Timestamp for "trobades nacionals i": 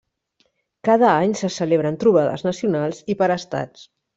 2.05-3.21